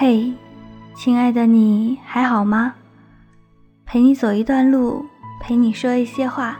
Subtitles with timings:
[0.00, 0.32] 嘿，
[0.94, 2.72] 亲爱的，你还好吗？
[3.84, 5.04] 陪你走一段路，
[5.40, 6.56] 陪你说一些话，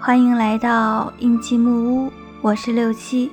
[0.00, 3.30] 欢迎来到印记木屋，我是六七。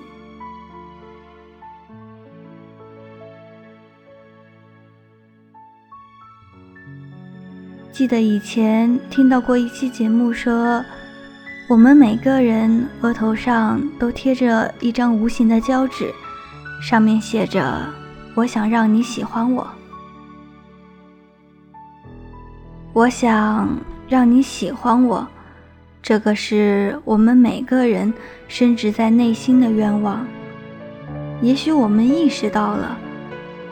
[7.94, 10.84] 记得以前听到过一期节目说，
[11.70, 16.14] 我们每个人额头上都贴着一张无形的胶纸，
[16.82, 17.82] 上面写着
[18.36, 19.68] “我想让你喜欢我”。
[22.92, 23.70] 我想
[24.08, 25.28] 让你喜欢我，
[26.02, 28.12] 这个是我们每个人
[28.48, 30.26] 深植在内心的愿望。
[31.42, 32.98] 也许我们意识到了，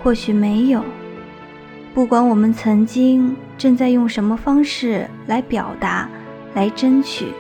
[0.04, 0.84] 或许没有。
[1.94, 6.08] 不管我们曾经正在用什么方式来表达、
[6.54, 7.34] 来争取，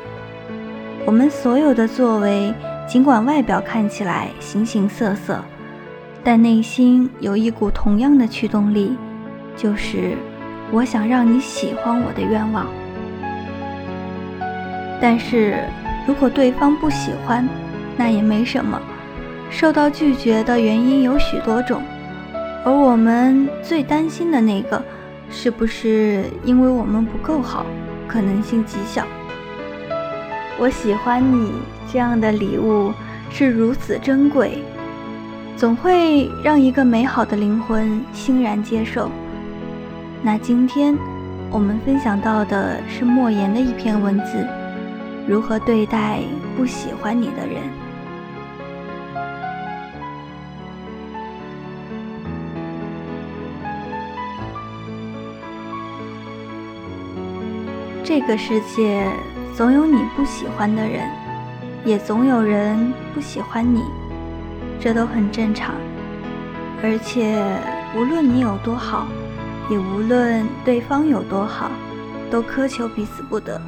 [1.06, 2.52] 我们所有的作为，
[2.88, 5.42] 尽管外表看起来形形色色，
[6.28, 8.98] 但内心有一股同样的驱动力，
[9.56, 10.18] 就是。
[10.74, 12.68] 我想让你喜欢我的愿望，
[15.02, 15.64] 但是
[16.06, 17.48] 如果对方不喜欢，
[17.96, 18.78] 那也没什么。
[19.50, 21.82] 受到拒绝的原因有许多种，
[22.66, 24.84] 而我们最担心的那个，
[25.30, 27.66] 是不是因为我们不够好？
[28.06, 29.08] 可能性极小。
[30.60, 31.54] 我喜欢你
[31.90, 32.92] 这样的礼物
[33.30, 34.62] 是如此珍贵，
[35.58, 39.10] 总会让一个美好的灵魂欣然接受。
[40.22, 40.96] 那今天
[41.50, 44.48] 我们分享到的是莫言的一篇文字：
[45.28, 46.20] 如何对待
[46.56, 47.64] 不喜欢你的人。
[58.04, 59.04] 这个世界
[59.56, 61.10] 总有你不喜欢的人，
[61.84, 63.82] 也总有人不喜欢你，
[64.80, 65.76] 这都很正常。
[66.84, 67.44] 而且
[67.96, 69.08] 无论你有多好。
[69.70, 71.70] 也无论对方有多好，
[72.32, 73.62] 都苛求彼此不得，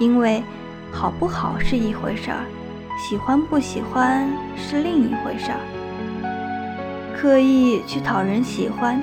[0.00, 0.42] 因为
[0.90, 2.44] 好不好是一回事儿，
[2.98, 5.60] 喜欢不喜欢是另一回事儿。
[7.16, 9.00] 刻意去讨人喜欢，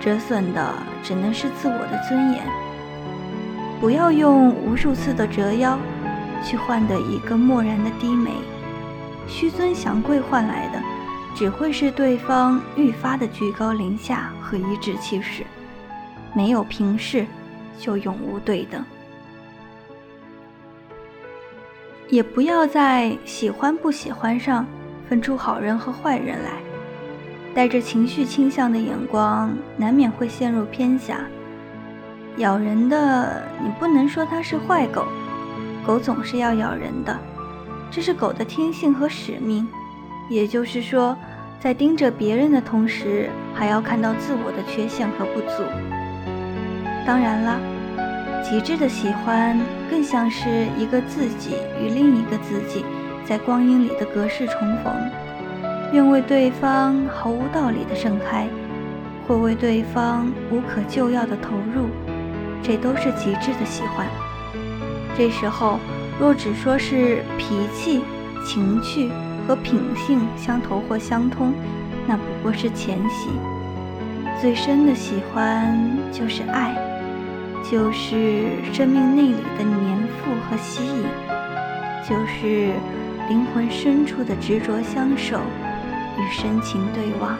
[0.00, 0.68] 折损的
[1.00, 2.42] 只能是自我的尊严。
[3.80, 5.78] 不要用无数次的折腰，
[6.44, 8.32] 去换得一个漠然的低眉，
[9.26, 10.80] 虚尊降贵换来的。
[11.34, 15.42] 只会是对方愈发的居高临下和颐指气使，
[16.34, 17.24] 没有平视，
[17.78, 18.84] 就永无对等。
[22.10, 24.66] 也不要在喜欢不喜欢上
[25.08, 26.50] 分出好人和坏人来，
[27.54, 31.16] 带着情绪倾向的眼光，难免会陷入偏狭。
[32.36, 35.06] 咬人的，你不能说它是坏狗，
[35.86, 37.18] 狗总是要咬人的，
[37.94, 39.68] 这是狗的天性和使命。
[40.30, 41.14] 也就是说，
[41.60, 45.62] 在盯着别人的同时，还要看到自我的缺陷和不足。
[47.06, 47.60] 当然了，
[48.42, 49.60] 极致的喜欢
[49.90, 52.82] 更像是一个自己与另一个自己
[53.26, 54.94] 在光阴里的隔世重逢，
[55.92, 58.46] 愿为对方毫无道理的盛开，
[59.28, 61.88] 或为对方无可救药的投入，
[62.62, 64.06] 这都是极致的喜欢。
[65.14, 65.78] 这时候，
[66.18, 68.02] 若只说是脾气、
[68.46, 69.10] 情趣。
[69.44, 71.52] 和品性相投或相通，
[72.06, 73.28] 那不过是前戏。
[74.40, 76.72] 最深的喜欢就是爱，
[77.68, 81.02] 就是生命内里的粘附和吸引，
[82.08, 82.72] 就是
[83.28, 85.40] 灵魂深处的执着相守
[86.16, 87.36] 与深情对望。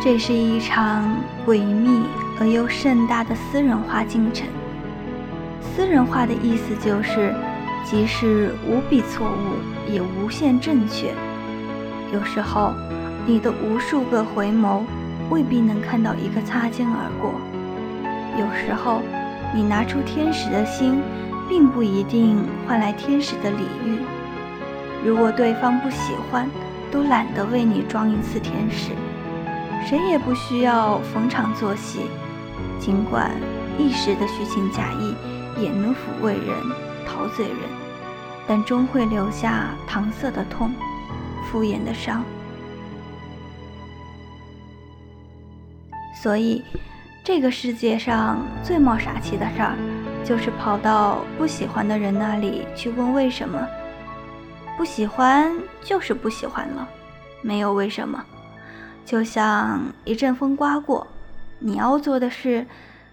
[0.00, 2.00] 这是一场诡秘
[2.38, 4.46] 而又盛大的私人化进程。
[5.60, 7.34] 私人化的意思就是，
[7.84, 11.12] 即使无比错误，也无限正确。
[12.12, 12.72] 有时候，
[13.26, 14.82] 你的无数个回眸，
[15.28, 17.32] 未必能看到一个擦肩而过。
[18.38, 19.02] 有时候，
[19.54, 21.00] 你拿出天使的心，
[21.48, 23.98] 并不一定换来天使的礼遇。
[25.04, 26.48] 如果对方不喜欢，
[26.90, 28.92] 都懒得为你装一次天使。
[29.84, 32.00] 谁也不需要逢场作戏，
[32.78, 33.30] 尽管
[33.78, 35.14] 一时的虚情假意。
[35.58, 36.54] 也能抚慰人、
[37.06, 37.56] 陶醉人，
[38.46, 40.70] 但终会留下搪塞的痛、
[41.46, 42.22] 敷衍的伤。
[46.22, 46.62] 所以，
[47.24, 49.78] 这个世界上最冒傻气的事儿，
[50.22, 53.58] 就是跑到不喜欢的人那里去问为什么。
[54.76, 56.86] 不喜欢就是不喜欢了，
[57.40, 58.22] 没有为什么。
[59.06, 61.06] 就像一阵风刮过，
[61.66, 62.64] 你要做的是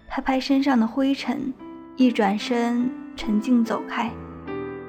[0.06, 1.52] 拍拍身上的灰尘。
[1.96, 4.12] 一转身，沉静走开，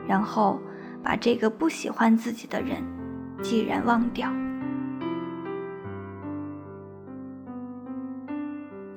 [0.08, 0.60] 然后
[1.04, 2.78] 把这个不喜欢自己的人
[3.42, 4.32] 既然忘掉。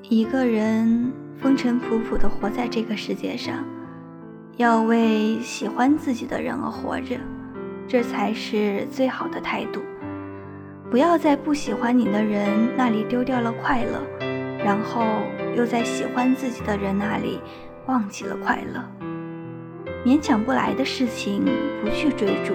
[0.03, 3.64] 一个人风尘仆仆地活在这个世界上，
[4.59, 7.19] 要为喜欢自己的人而活着，
[7.87, 9.81] 这才是最好的态度。
[10.91, 14.27] 不要在不喜欢你的人那里丢掉了快乐，
[14.64, 15.05] 然后
[15.56, 17.40] 又在喜欢自己的人那里
[17.87, 18.82] 忘记了快乐。
[20.05, 21.44] 勉强不来的事情
[21.82, 22.55] 不去追逐，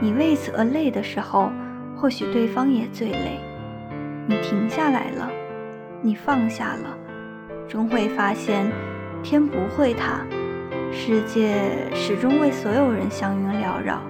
[0.00, 1.50] 你为此而累的时候，
[1.96, 3.38] 或许对方也最累。
[4.26, 5.30] 你停下来了。
[6.00, 6.96] 你放下了，
[7.68, 8.70] 终会发现
[9.20, 10.20] 天不会塌，
[10.92, 14.00] 世界始终为所有人祥云缭绕。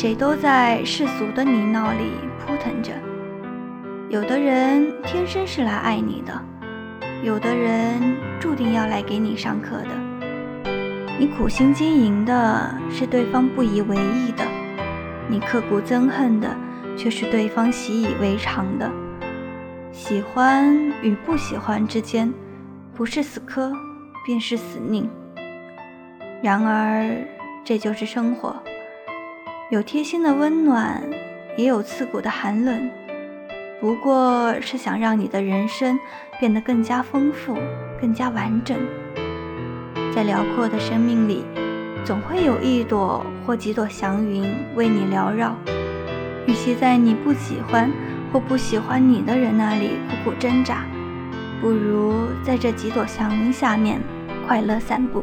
[0.00, 2.90] 谁都在世俗的泥淖里扑腾着，
[4.08, 6.32] 有的人天生是来爱你的，
[7.22, 10.70] 有的人注定要来给你上课的。
[11.18, 14.42] 你苦心经营的是对方不以为意的。
[15.28, 16.48] 你刻骨憎恨的，
[16.96, 18.90] 却是对方习以为常的。
[19.92, 22.32] 喜欢与不喜欢之间，
[22.94, 23.70] 不是死磕，
[24.24, 25.10] 便是死拧。
[26.42, 27.22] 然而，
[27.62, 28.56] 这就是生活，
[29.70, 31.00] 有贴心的温暖，
[31.56, 32.90] 也有刺骨的寒冷。
[33.80, 35.96] 不过是想让你的人生
[36.40, 37.56] 变得更加丰富，
[38.00, 38.76] 更加完整。
[40.12, 41.44] 在辽阔的生命里。
[42.02, 44.42] 总会有一朵或几朵祥云
[44.74, 45.54] 为你缭绕。
[46.46, 47.90] 与其在你不喜欢
[48.32, 50.86] 或不喜欢你的人那里苦苦挣扎，
[51.60, 54.00] 不如在这几朵祥云下面
[54.48, 55.22] 快乐散步。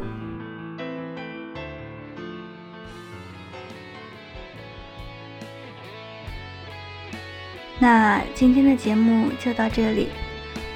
[7.80, 10.08] 那今天的节目就到这里。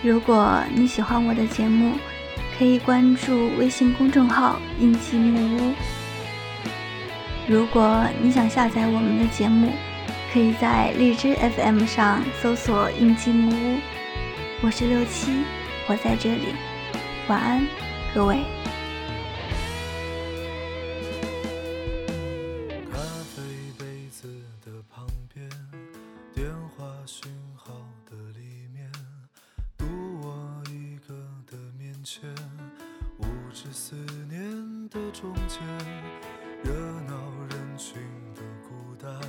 [0.03, 1.95] 如果你喜欢我的节目，
[2.57, 5.73] 可以关注微信公众号“印记木屋”。
[7.49, 9.73] 如果你想下载我们的节目，
[10.33, 13.79] 可以在荔枝 FM 上搜索“印记木屋”。
[14.63, 15.43] 我是六七，
[15.89, 16.55] 我在这里。
[17.27, 17.67] 晚安，
[18.15, 18.62] 各位。
[26.35, 27.73] 电话讯号
[28.09, 28.91] 的里面，
[29.77, 29.85] 独
[30.23, 31.15] 我一个
[31.47, 32.31] 的面前，
[33.19, 33.95] 无知思
[34.29, 35.61] 念的中间。
[36.65, 37.15] 热闹
[37.51, 38.01] 人群
[38.35, 39.21] 的孤单，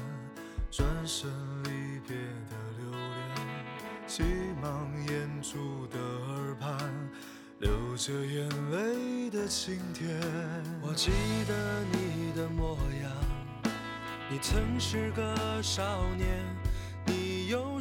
[0.72, 1.30] 转身
[1.64, 2.16] 离别
[2.50, 4.24] 的留恋，急
[4.62, 6.78] 忙掩住的耳畔，
[7.60, 10.22] 流着眼泪的晴天。
[10.82, 11.12] 我记
[11.48, 13.12] 得你的模样，
[14.30, 16.53] 你曾是个少年，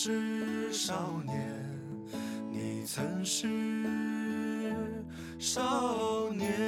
[0.00, 1.34] 是少年，
[2.52, 3.48] 你曾是
[5.40, 6.67] 少年。